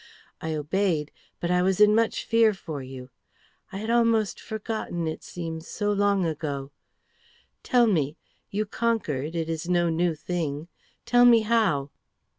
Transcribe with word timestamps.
I 0.41 0.55
obeyed, 0.55 1.11
but 1.39 1.51
I 1.51 1.61
was 1.61 1.79
in 1.79 1.93
much 1.93 2.25
fear 2.25 2.55
for 2.55 2.81
you. 2.81 3.11
I 3.71 3.77
had 3.77 3.91
almost 3.91 4.39
forgotten, 4.41 5.05
it 5.07 5.21
seems 5.21 5.67
so 5.67 5.91
long 5.91 6.25
ago. 6.25 6.71
Tell 7.61 7.85
me! 7.85 8.17
You 8.49 8.65
conquered; 8.65 9.35
it 9.35 9.47
is 9.47 9.69
no 9.69 9.91
new 9.91 10.15
thing. 10.15 10.69
Tell 11.05 11.23
me 11.23 11.41
how!" 11.41 11.91